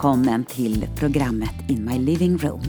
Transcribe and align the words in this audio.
Välkommen 0.00 0.44
till 0.44 0.86
programmet 0.96 1.54
In 1.68 1.84
My 1.84 1.98
Living 1.98 2.38
Room. 2.38 2.62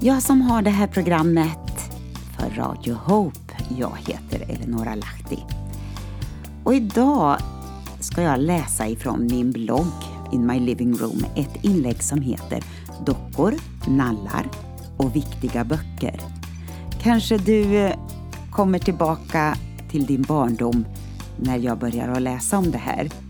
Jag 0.00 0.22
som 0.22 0.40
har 0.42 0.62
det 0.62 0.70
här 0.70 0.86
programmet 0.86 1.90
för 2.36 2.50
Radio 2.50 2.94
Hope, 2.94 3.54
jag 3.78 3.96
heter 4.06 4.50
Eleonora 4.50 4.94
Lahti. 4.94 5.38
Och 6.64 6.74
idag 6.74 7.38
ska 8.00 8.22
jag 8.22 8.40
läsa 8.40 8.88
ifrån 8.88 9.26
min 9.30 9.52
blogg 9.52 9.92
In 10.32 10.46
My 10.46 10.60
Living 10.60 10.94
Room 10.94 11.24
ett 11.36 11.64
inlägg 11.64 12.02
som 12.02 12.20
heter 12.20 12.64
Dockor, 13.06 13.54
nallar 13.88 14.46
och 14.96 15.16
viktiga 15.16 15.64
böcker. 15.64 16.20
Kanske 17.02 17.38
du 17.38 17.76
eh, 17.76 17.96
kommer 18.50 18.78
tillbaka 18.78 19.56
till 19.90 20.06
din 20.06 20.22
barndom 20.22 20.86
när 21.36 21.56
jag 21.56 21.78
börjar 21.78 22.08
att 22.08 22.22
läsa 22.22 22.58
om 22.58 22.70
det 22.70 22.78
här. 22.78 23.23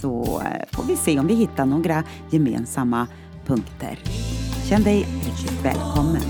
Så 0.00 0.42
eh, 0.44 0.76
får 0.76 0.84
vi 0.84 0.96
se 0.96 1.18
om 1.18 1.26
vi 1.26 1.34
hittar 1.34 1.66
några 1.66 2.04
gemensamma 2.30 3.06
punkter. 3.46 3.98
Känn 4.68 4.82
dig 4.82 5.06
riktigt 5.24 5.64
välkommen. 5.64 6.22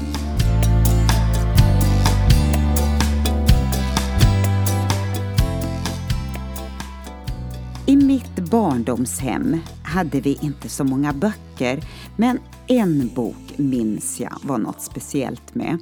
I 7.89 7.97
mitt 7.97 8.51
barndomshem 8.51 9.61
hade 9.83 10.21
vi 10.21 10.39
inte 10.43 10.69
så 10.69 10.85
många 10.85 11.13
böcker, 11.13 11.81
men 12.17 12.39
en 12.67 13.11
bok 13.15 13.53
minns 13.57 14.21
jag 14.21 14.39
var 14.43 14.59
något 14.59 14.81
speciellt 14.81 15.55
med. 15.55 15.79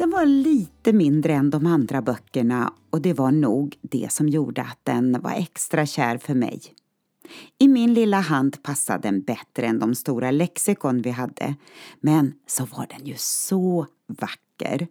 Den 0.00 0.10
var 0.10 0.26
lite 0.26 0.92
mindre 0.92 1.32
än 1.32 1.50
de 1.50 1.66
andra 1.66 2.02
böckerna 2.02 2.72
och 2.90 3.00
det 3.00 3.12
var 3.12 3.30
nog 3.30 3.76
det 3.82 4.12
som 4.12 4.28
gjorde 4.28 4.62
att 4.62 4.78
den 4.82 5.20
var 5.20 5.30
extra 5.30 5.86
kär 5.86 6.18
för 6.18 6.34
mig. 6.34 6.62
I 7.58 7.68
min 7.68 7.94
lilla 7.94 8.20
hand 8.20 8.62
passade 8.62 9.08
den 9.08 9.22
bättre 9.22 9.66
än 9.66 9.78
de 9.78 9.94
stora 9.94 10.30
lexikon 10.30 11.02
vi 11.02 11.10
hade, 11.10 11.54
men 12.00 12.34
så 12.46 12.64
var 12.64 12.86
den 12.86 13.06
ju 13.06 13.14
så 13.18 13.86
vacker. 14.06 14.88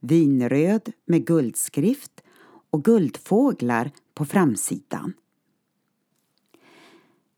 Vinröd 0.00 0.92
med 1.06 1.26
guldskrift 1.26 2.22
och 2.70 2.84
guldfåglar 2.84 3.90
på 4.14 4.24
framsidan. 4.24 5.12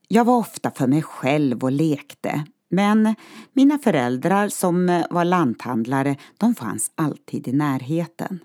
Jag 0.09 0.25
var 0.25 0.37
ofta 0.37 0.71
för 0.71 0.87
mig 0.87 1.03
själv 1.03 1.65
och 1.65 1.73
lekte 1.73 2.45
men 2.69 3.15
mina 3.53 3.79
föräldrar 3.79 4.49
som 4.49 4.89
eh, 4.89 5.07
var 5.11 5.25
lanthandlare, 5.25 6.17
de 6.39 6.55
fanns 6.55 6.91
alltid 6.95 7.49
i 7.49 7.53
närheten. 7.53 8.39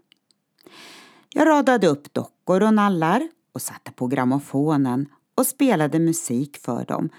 Jag 1.33 1.47
radade 1.47 1.87
upp 1.87 2.13
dockor 2.13 2.63
och 2.63 2.73
nallar 2.73 3.29
och 3.53 3.61
satte 3.61 3.91
på 3.91 4.07
grammofonen 4.07 5.09
och 5.35 5.47
spelade 5.47 5.99
musik 5.99 6.57
för 6.57 6.85
dem 6.85 7.09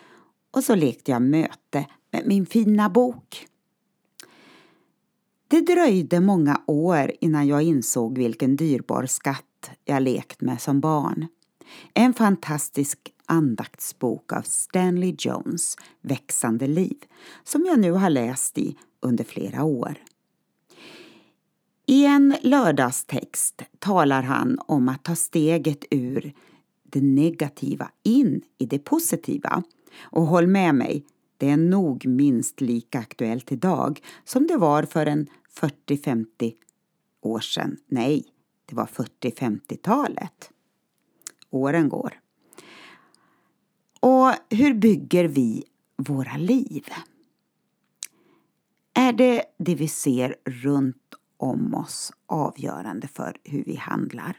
och 0.50 0.64
så 0.64 0.74
lekte 0.74 1.10
jag 1.10 1.22
möte 1.22 1.86
med 2.12 2.22
min 2.26 2.46
fina 2.46 2.90
bok. 2.90 3.46
Det 5.48 5.60
dröjde 5.60 6.20
många 6.20 6.60
år 6.66 7.12
innan 7.20 7.46
jag 7.46 7.62
insåg 7.62 8.18
vilken 8.18 8.56
dyrbar 8.56 9.06
skatt 9.06 9.70
jag 9.84 10.02
lekt 10.02 10.40
med 10.40 10.60
som 10.60 10.80
barn. 10.80 11.26
En 11.94 12.14
fantastisk 12.14 12.98
andaktsbok 13.30 14.32
av 14.32 14.42
Stanley 14.42 15.14
Jones, 15.18 15.76
Växande 16.00 16.66
liv, 16.66 16.96
som 17.44 17.64
jag 17.64 17.80
nu 17.80 17.92
har 17.92 18.10
läst 18.10 18.58
i 18.58 18.76
under 19.00 19.24
flera 19.24 19.64
år. 19.64 19.94
I 21.86 22.06
en 22.06 22.36
lördagstext 22.42 23.62
talar 23.78 24.22
han 24.22 24.58
om 24.66 24.88
att 24.88 25.04
ta 25.04 25.16
steget 25.16 25.84
ur 25.90 26.32
det 26.82 27.00
negativa 27.00 27.90
in 28.02 28.42
i 28.58 28.66
det 28.66 28.78
positiva. 28.78 29.62
Och 30.00 30.22
håll 30.22 30.46
med 30.46 30.74
mig, 30.74 31.06
det 31.36 31.50
är 31.50 31.56
nog 31.56 32.06
minst 32.06 32.60
lika 32.60 32.98
aktuellt 32.98 33.52
idag 33.52 34.00
som 34.24 34.46
det 34.46 34.56
var 34.56 34.82
för 34.82 35.06
en 35.06 35.26
40-50 35.60 36.52
år 37.20 37.40
sedan. 37.40 37.76
Nej, 37.86 38.24
det 38.66 38.74
var 38.74 38.86
40-50-talet. 38.86 40.50
Åren 41.50 41.88
går. 41.88 42.19
Och 44.00 44.32
hur 44.50 44.74
bygger 44.74 45.24
vi 45.24 45.64
våra 45.96 46.36
liv? 46.36 46.86
Är 48.94 49.12
det 49.12 49.44
det 49.58 49.74
vi 49.74 49.88
ser 49.88 50.36
runt 50.44 51.14
om 51.36 51.74
oss 51.74 52.12
avgörande 52.26 53.08
för 53.08 53.36
hur 53.44 53.64
vi 53.64 53.76
handlar? 53.76 54.36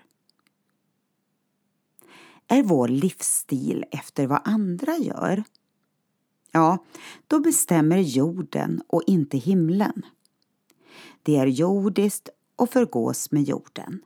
Är 2.48 2.64
vår 2.64 2.88
livsstil 2.88 3.86
efter 3.92 4.28
vad 4.28 4.42
andra 4.44 4.98
gör? 4.98 5.44
Ja, 6.52 6.86
då 7.28 7.40
bestämmer 7.40 7.98
jorden 7.98 8.82
och 8.88 9.04
inte 9.08 9.38
himlen. 9.38 10.06
Det 11.24 11.38
är 11.38 11.48
jordiskt 11.48 12.30
och 12.56 12.70
förgås 12.70 13.32
med 13.32 13.44
jorden. 13.44 14.02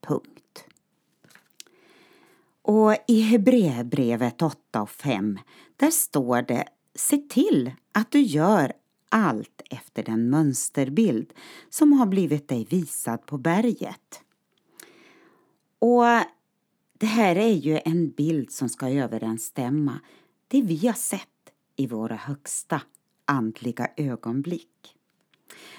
Punkt. 0.00 0.45
Och 2.66 2.96
i 3.08 3.20
Hebreerbrevet 3.20 4.42
8 4.42 4.82
och 4.82 4.90
5 4.90 5.38
där 5.76 5.90
står 5.90 6.42
det 6.42 6.64
Se 6.94 7.16
till 7.16 7.72
att 7.92 8.10
du 8.10 8.20
gör 8.20 8.72
allt 9.08 9.62
efter 9.70 10.02
den 10.02 10.30
mönsterbild 10.30 11.32
som 11.70 11.92
har 11.92 12.06
blivit 12.06 12.48
dig 12.48 12.66
visad 12.70 13.26
på 13.26 13.38
berget. 13.38 14.20
Och 15.78 16.04
det 16.98 17.06
här 17.06 17.36
är 17.36 17.54
ju 17.54 17.80
en 17.84 18.10
bild 18.10 18.50
som 18.50 18.68
ska 18.68 18.88
överensstämma 18.88 20.00
det 20.48 20.62
vi 20.62 20.86
har 20.86 20.94
sett 20.94 21.52
i 21.76 21.86
våra 21.86 22.16
högsta 22.16 22.82
andliga 23.24 23.88
ögonblick. 23.96 24.94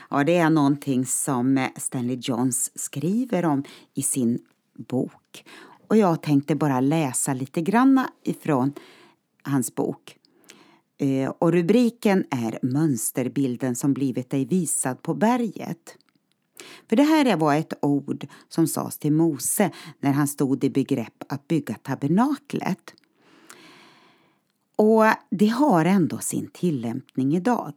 Ja, 0.09 0.23
det 0.23 0.37
är 0.37 0.49
någonting 0.49 1.05
som 1.05 1.67
Stanley 1.75 2.17
Johns 2.21 2.71
skriver 2.75 3.45
om 3.45 3.63
i 3.93 4.01
sin 4.01 4.39
bok 4.77 5.43
och 5.87 5.97
jag 5.97 6.21
tänkte 6.21 6.55
bara 6.55 6.79
läsa 6.79 7.33
lite 7.33 7.61
granna 7.61 8.11
ifrån 8.23 8.73
hans 9.43 9.75
bok. 9.75 10.17
Eh, 10.97 11.29
och 11.39 11.51
rubriken 11.51 12.25
är 12.29 12.59
Mönsterbilden 12.61 13.75
som 13.75 13.93
blivit 13.93 14.29
dig 14.29 14.45
visad 14.45 15.01
på 15.01 15.13
berget. 15.13 15.97
För 16.89 16.95
det 16.95 17.03
här 17.03 17.37
var 17.37 17.55
ett 17.55 17.73
ord 17.81 18.27
som 18.49 18.67
sades 18.67 18.97
till 18.97 19.13
Mose 19.13 19.71
när 19.99 20.11
han 20.11 20.27
stod 20.27 20.63
i 20.63 20.69
begrepp 20.69 21.23
att 21.29 21.47
bygga 21.47 21.73
tabernaklet. 21.73 22.93
Och 24.75 25.03
det 25.29 25.47
har 25.47 25.85
ändå 25.85 26.17
sin 26.17 26.49
tillämpning 26.53 27.35
idag. 27.35 27.73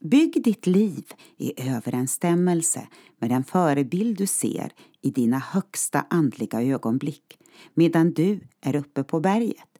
Bygg 0.00 0.44
ditt 0.44 0.66
liv 0.66 1.04
i 1.36 1.68
överensstämmelse 1.70 2.86
med 3.18 3.30
den 3.30 3.44
förebild 3.44 4.18
du 4.18 4.26
ser 4.26 4.72
i 5.02 5.10
dina 5.10 5.38
högsta 5.38 6.06
andliga 6.10 6.62
ögonblick 6.62 7.38
medan 7.74 8.12
du 8.12 8.40
är 8.60 8.76
uppe 8.76 9.04
på 9.04 9.20
berget. 9.20 9.78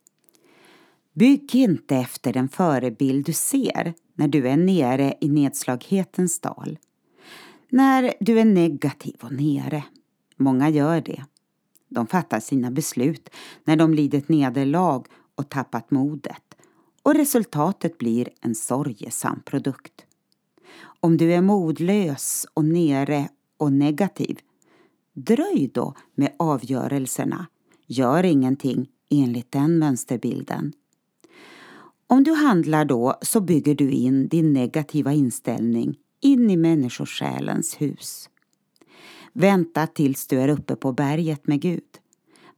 Bygg 1.13 1.55
inte 1.55 1.95
efter 1.95 2.33
den 2.33 2.49
förebild 2.49 3.25
du 3.25 3.33
ser 3.33 3.93
när 4.13 4.27
du 4.27 4.47
är 4.47 4.57
nere 4.57 5.13
i 5.21 5.29
nedslaghetens 5.29 6.39
dal. 6.39 6.77
När 7.69 8.13
du 8.19 8.39
är 8.39 8.45
negativ 8.45 9.15
och 9.21 9.31
nere. 9.31 9.83
Många 10.35 10.69
gör 10.69 11.01
det. 11.01 11.23
De 11.89 12.07
fattar 12.07 12.39
sina 12.39 12.71
beslut 12.71 13.29
när 13.63 13.75
de 13.75 13.93
lidit 13.93 14.29
nederlag 14.29 15.03
och 15.35 15.49
tappat 15.49 15.91
modet 15.91 16.47
och 17.07 17.15
resultatet 17.15 17.97
blir 17.97 18.29
en 18.41 18.55
sorgesam 18.55 19.41
produkt. 19.45 20.05
Om 20.99 21.17
du 21.17 21.33
är 21.33 21.41
modlös 21.41 22.47
och 22.53 22.65
nere 22.65 23.29
och 23.57 23.73
negativ, 23.73 24.39
dröj 25.13 25.71
då 25.73 25.93
med 26.15 26.35
avgörelserna 26.39 27.47
Gör 27.87 28.23
ingenting 28.23 28.89
enligt 29.09 29.51
den 29.51 29.79
mönsterbilden. 29.79 30.73
Om 32.07 32.23
du 32.23 32.33
handlar 32.33 32.85
då 32.85 33.15
så 33.21 33.41
bygger 33.41 33.75
du 33.75 33.91
in 33.91 34.27
din 34.27 34.53
negativa 34.53 35.13
inställning 35.13 35.97
in 36.21 36.49
i 36.49 36.57
människosjälens 36.57 37.81
hus. 37.81 38.29
Vänta 39.33 39.87
tills 39.87 40.27
du 40.27 40.39
är 40.39 40.47
uppe 40.47 40.75
på 40.75 40.91
berget 40.91 41.47
med 41.47 41.61
Gud. 41.61 41.83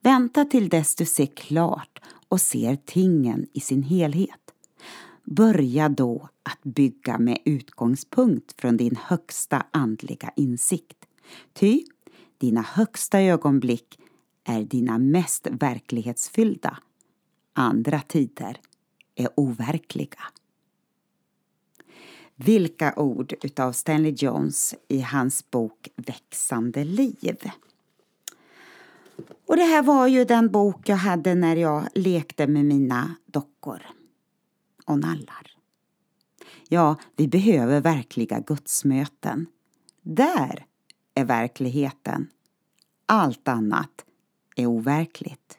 Vänta 0.02 0.46
till 0.46 0.70
dess 0.70 0.96
du 0.96 1.06
ser 1.06 1.26
klart 1.26 2.00
och 2.28 2.42
ser 2.42 2.76
tingen 2.76 3.48
i 3.54 3.60
sin 3.60 3.84
helhet. 3.84 4.54
Börja 5.24 5.90
då 5.90 6.30
att 6.44 6.64
bygga 6.64 7.18
med 7.18 7.38
utgångspunkt 7.46 8.62
från 8.62 8.78
din 8.78 8.96
högsta 9.02 9.66
andliga 9.72 10.32
insikt. 10.36 11.06
Ty 11.54 11.84
dina 12.38 12.62
högsta 12.62 13.22
ögonblick 13.22 13.99
är 14.50 14.64
dina 14.64 14.98
mest 14.98 15.48
verklighetsfyllda. 15.52 16.78
Andra 17.54 18.02
tider 18.02 18.58
är 19.16 19.30
overkliga. 19.36 20.24
Vilka 22.36 22.94
ord 22.96 23.34
utav 23.44 23.72
Stanley 23.72 24.12
Jones 24.18 24.76
i 24.88 25.02
hans 25.02 25.52
bok 25.52 25.88
Växande 25.96 26.84
liv. 26.84 27.38
Och 29.46 29.56
det 29.56 29.64
här 29.64 29.84
var 29.84 30.08
ju 30.08 30.26
den 30.26 30.52
bok 30.52 30.90
jag 30.90 30.96
hade 30.96 31.36
när 31.36 31.56
jag 31.56 31.88
lekte 31.96 32.48
med 32.48 32.66
mina 32.66 33.16
dockor 33.26 33.82
och 34.86 35.00
nallar. 35.00 35.56
Ja, 36.70 36.96
vi 37.16 37.28
behöver 37.28 37.82
verkliga 37.82 38.40
gudsmöten. 38.40 39.46
Där 40.02 40.66
är 41.14 41.26
verkligheten. 41.26 42.30
Allt 43.06 43.48
annat 43.48 44.06
är 44.60 44.66
overkligt. 44.66 45.58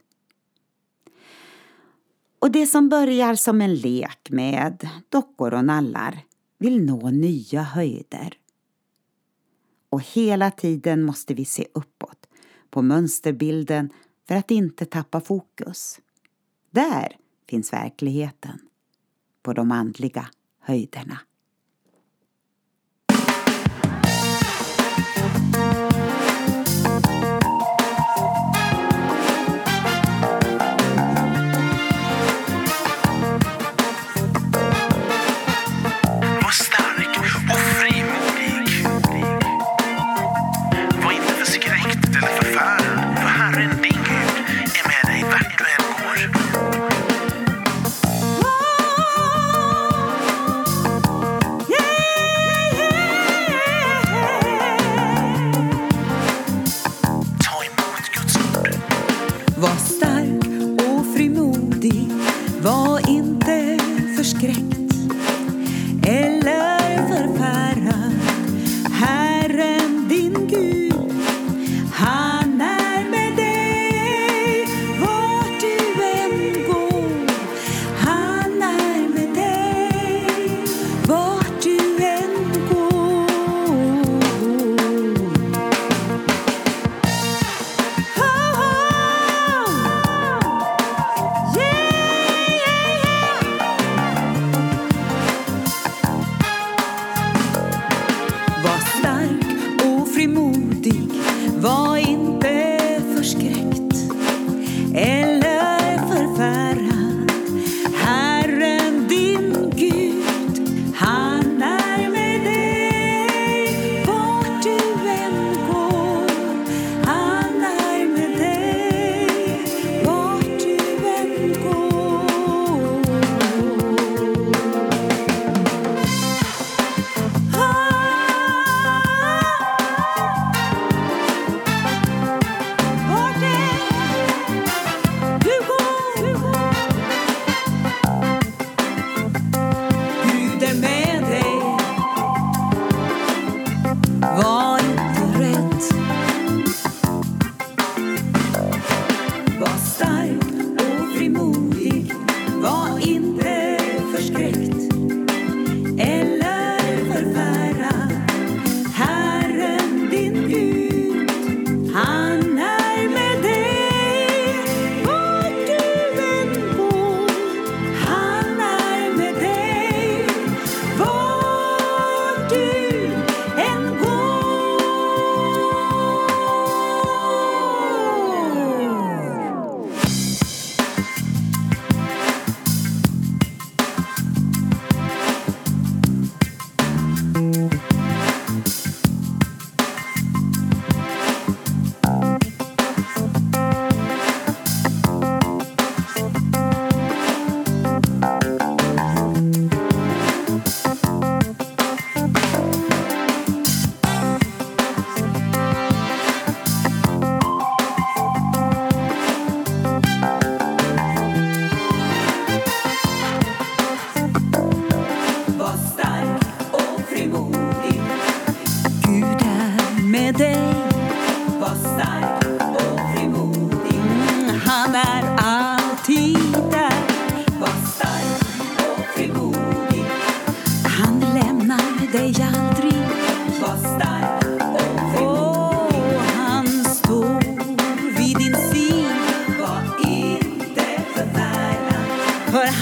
Och 2.38 2.50
det 2.50 2.66
som 2.66 2.88
börjar 2.88 3.34
som 3.34 3.60
en 3.60 3.74
lek 3.74 4.30
med 4.30 4.88
dockor 5.08 5.54
och 5.54 5.64
nallar 5.64 6.24
vill 6.58 6.84
nå 6.84 7.10
nya 7.10 7.62
höjder. 7.62 8.36
Och 9.90 10.02
hela 10.02 10.50
tiden 10.50 11.02
måste 11.02 11.34
vi 11.34 11.44
se 11.44 11.66
uppåt 11.74 12.28
på 12.70 12.82
mönsterbilden 12.82 13.90
för 14.28 14.34
att 14.34 14.50
inte 14.50 14.84
tappa 14.84 15.20
fokus. 15.20 16.00
Där 16.70 17.16
finns 17.48 17.72
verkligheten, 17.72 18.58
på 19.42 19.52
de 19.52 19.72
andliga 19.72 20.30
höjderna. 20.60 21.18
You. 100.92 101.29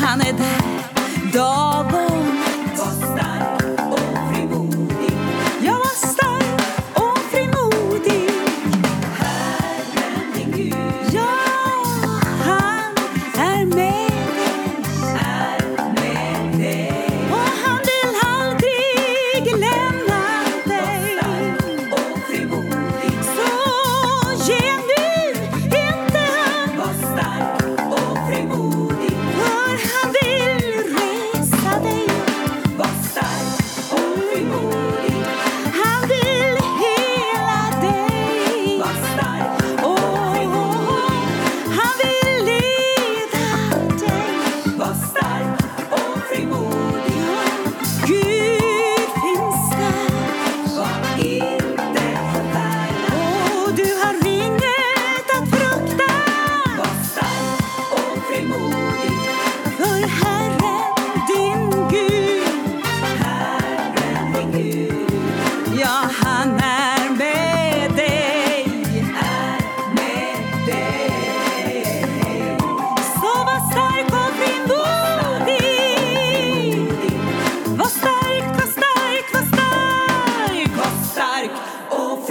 tanıdı 0.08 0.67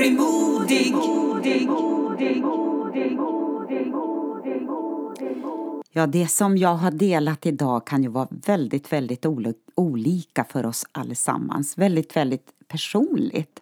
bli 0.10 0.18
modig. 0.18 0.94
Ja, 5.92 6.08
det 6.08 6.28
som 6.28 6.58
jag 6.58 6.76
har 6.76 6.92
delat 6.92 7.46
idag 7.46 7.88
kan 7.88 8.04
ju 8.04 8.10
vara 8.10 8.28
väldigt, 8.46 8.94
väldigt 8.94 9.26
olika 9.76 10.44
för 10.44 10.66
oss 10.66 10.86
allesammans. 10.92 11.78
Väldigt, 11.78 12.16
väldigt 12.16 12.52
personligt. 12.68 13.60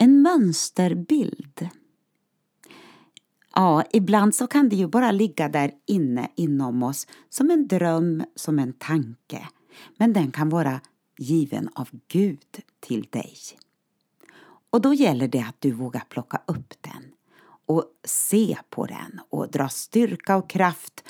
En 0.00 0.22
mönsterbild. 0.22 1.68
Ja, 3.54 3.84
ibland 3.92 4.34
så 4.34 4.46
kan 4.46 4.68
det 4.68 4.76
ju 4.76 4.86
bara 4.86 5.10
ligga 5.10 5.48
där 5.48 5.72
inne 5.86 6.28
inom 6.36 6.82
oss 6.82 7.06
som 7.28 7.50
en 7.50 7.66
dröm, 7.66 8.24
som 8.34 8.58
en 8.58 8.72
tanke. 8.72 9.48
Men 9.96 10.12
den 10.12 10.32
kan 10.32 10.48
vara 10.48 10.80
given 11.18 11.68
av 11.74 11.88
Gud 12.08 12.60
till 12.80 13.06
dig. 13.10 13.34
Och 14.74 14.80
då 14.80 14.94
gäller 14.94 15.28
det 15.28 15.40
att 15.40 15.60
du 15.60 15.72
vågar 15.72 16.04
plocka 16.08 16.40
upp 16.46 16.74
den 16.80 17.12
och 17.66 17.84
se 18.04 18.58
på 18.70 18.86
den 18.86 19.20
och 19.30 19.50
dra 19.50 19.68
styrka 19.68 20.36
och 20.36 20.50
kraft 20.50 21.04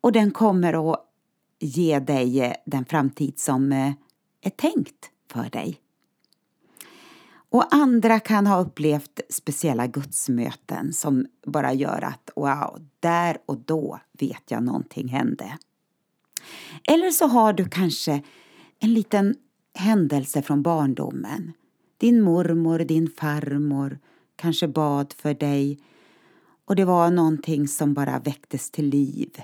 och 0.00 0.12
den 0.12 0.30
kommer 0.30 0.92
att 0.92 1.00
ge 1.58 1.98
dig 1.98 2.40
eh, 2.40 2.52
den 2.66 2.84
framtid 2.84 3.38
som 3.38 3.72
eh, 3.72 3.92
är 4.40 4.50
tänkt 4.50 5.10
för 5.32 5.50
dig. 5.50 5.80
Och 7.50 7.74
andra 7.74 8.20
kan 8.20 8.46
ha 8.46 8.60
upplevt 8.60 9.20
speciella 9.30 9.86
gudsmöten 9.86 10.92
som 10.92 11.26
bara 11.46 11.72
gör 11.72 12.04
att 12.04 12.30
wow, 12.36 12.86
där 13.00 13.38
och 13.46 13.58
då 13.58 14.00
vet 14.12 14.50
jag 14.50 14.62
någonting 14.62 15.08
hände. 15.08 15.58
Eller 16.84 17.10
så 17.10 17.26
har 17.26 17.52
du 17.52 17.68
kanske 17.68 18.22
en 18.78 18.94
liten 18.94 19.34
händelse 19.74 20.42
från 20.42 20.62
barndomen. 20.62 21.52
Din 22.00 22.22
mormor, 22.22 22.78
din 22.78 23.10
farmor 23.10 23.98
kanske 24.36 24.68
bad 24.68 25.12
för 25.18 25.34
dig 25.34 25.78
och 26.64 26.76
det 26.76 26.84
var 26.84 27.10
någonting 27.10 27.68
som 27.68 27.94
bara 27.94 28.18
väcktes 28.18 28.70
till 28.70 28.88
liv. 28.88 29.42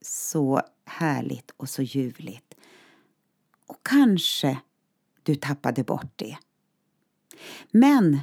Så 0.00 0.60
härligt 0.84 1.50
och 1.56 1.68
så 1.68 1.82
ljuvligt. 1.82 2.54
Och 3.66 3.80
kanske 3.82 4.58
du 5.22 5.34
tappade 5.34 5.84
bort 5.84 6.12
det. 6.16 6.36
Men 7.70 8.20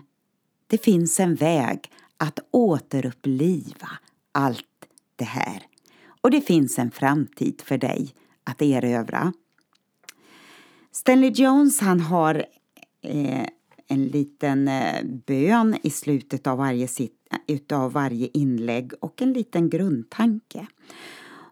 det 0.68 0.78
finns 0.78 1.20
en 1.20 1.36
väg 1.36 1.92
att 2.18 2.40
återuppliva 2.52 3.90
allt 4.32 4.86
det 5.16 5.26
här. 5.26 5.68
Och 6.22 6.32
det 6.32 6.42
finns 6.42 6.80
en 6.80 6.92
framtid 6.92 7.62
för 7.62 7.78
dig 7.78 8.16
att 8.44 8.62
erövra. 8.62 9.34
Stanley 10.92 11.30
Jones 11.30 11.80
han 11.80 12.00
har 12.00 12.46
eh, 13.04 13.46
en 13.88 14.08
liten 14.08 14.68
eh, 14.68 15.06
bön 15.06 15.78
i 15.84 15.90
slutet 15.90 16.48
av 16.48 16.58
varje, 16.58 16.88
eh, 17.00 17.10
utav 17.48 17.92
varje 17.92 18.30
inlägg 18.34 18.92
och 19.00 19.22
en 19.22 19.34
liten 19.34 19.70
grundtanke. 19.70 20.68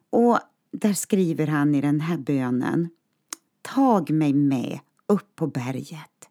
Och 0.10 0.40
där 0.72 0.94
skriver 0.94 1.48
han 1.48 1.76
i 1.76 1.82
den 1.82 2.02
här 2.02 2.18
bönen 2.18 2.90
Tag 3.62 4.10
mig 4.10 4.34
med 4.34 4.80
upp 5.08 5.36
på 5.36 5.48
berget 5.48 6.30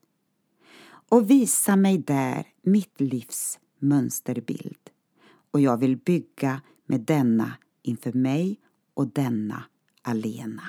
och 1.09 1.31
visa 1.31 1.77
mig 1.77 1.99
där 1.99 2.47
mitt 2.63 3.01
livs 3.01 3.59
mönsterbild 3.79 4.91
och 5.51 5.61
jag 5.61 5.77
vill 5.77 5.97
bygga 5.97 6.61
med 6.87 7.01
denna 7.01 7.53
inför 7.83 8.13
mig 8.13 8.61
och 8.95 9.07
denna 9.07 9.65
alena. 10.03 10.63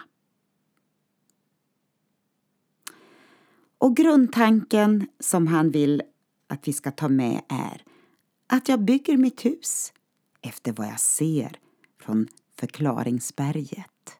Och 3.82 3.96
grundtanken 3.96 5.08
som 5.20 5.48
han 5.48 5.72
vill 5.72 6.02
att 6.48 6.68
vi 6.68 6.74
ska 6.74 6.92
ta 6.92 7.10
med 7.10 7.42
är 7.48 7.84
att 8.48 8.70
jag 8.70 8.80
bygger 8.80 9.18
mitt 9.18 9.46
hus 9.46 9.94
efter 10.42 10.72
vad 10.74 10.88
jag 10.88 11.00
ser 11.00 11.60
från 12.02 12.28
förklaringsberget. 12.60 14.18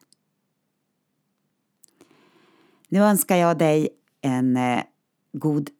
Nu 2.88 2.98
önskar 2.98 3.36
jag 3.36 3.58
dig 3.58 3.88
en 4.20 4.56
eh, 4.56 4.82
god, 5.32 5.70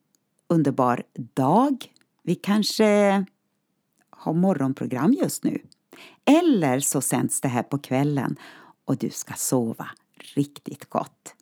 underbar 0.48 1.02
dag. 1.14 1.92
Vi 2.22 2.34
kanske 2.34 3.24
har 4.10 4.32
morgonprogram 4.32 5.12
just 5.12 5.44
nu. 5.44 5.62
Eller 6.24 6.80
så 6.80 7.00
sänds 7.00 7.40
det 7.40 7.48
här 7.48 7.62
på 7.62 7.78
kvällen 7.78 8.36
och 8.84 8.96
du 8.96 9.10
ska 9.10 9.34
sova 9.34 9.90
riktigt 10.34 10.90
gott. 10.90 11.34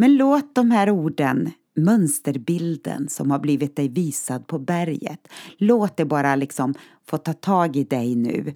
Men 0.00 0.16
låt 0.16 0.54
de 0.54 0.70
här 0.70 0.90
orden, 0.90 1.50
mönsterbilden 1.76 3.08
som 3.08 3.30
har 3.30 3.38
blivit 3.38 3.76
dig 3.76 3.88
visad 3.88 4.46
på 4.46 4.58
berget, 4.58 5.28
låt 5.56 5.96
det 5.96 6.04
bara 6.04 6.36
liksom 6.36 6.74
få 7.06 7.18
ta 7.18 7.32
tag 7.32 7.76
i 7.76 7.84
dig 7.84 8.14
nu 8.14 8.54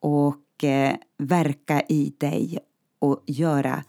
och 0.00 0.64
eh, 0.64 0.96
verka 1.18 1.80
i 1.80 2.12
dig 2.18 2.58
och 2.98 3.22
göra 3.26 3.84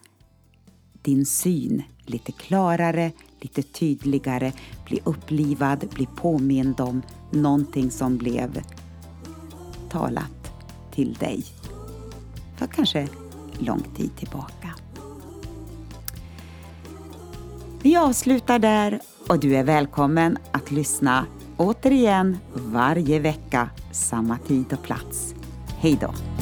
din 1.02 1.26
syn 1.26 1.82
lite 2.06 2.32
klarare, 2.32 3.12
lite 3.40 3.62
tydligare, 3.62 4.52
bli 4.86 5.00
upplivad, 5.04 5.88
bli 5.94 6.08
påmind 6.16 6.80
om 6.80 7.02
någonting 7.30 7.90
som 7.90 8.16
blev 8.16 8.62
talat 9.90 10.52
till 10.92 11.14
dig 11.14 11.44
för 12.56 12.66
kanske 12.66 13.08
lång 13.58 13.82
tid 13.96 14.16
tillbaka. 14.16 14.83
Vi 17.84 17.96
avslutar 17.96 18.58
där 18.58 19.00
och 19.28 19.38
du 19.38 19.56
är 19.56 19.64
välkommen 19.64 20.38
att 20.52 20.70
lyssna 20.70 21.26
återigen 21.56 22.38
varje 22.54 23.18
vecka, 23.18 23.70
samma 23.92 24.38
tid 24.38 24.72
och 24.72 24.82
plats. 24.82 25.34
Hej 25.78 25.98
då! 26.00 26.33